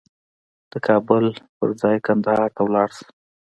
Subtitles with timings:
[0.71, 1.25] د کابل
[1.57, 3.07] په ځای کندهار ته لاړ شه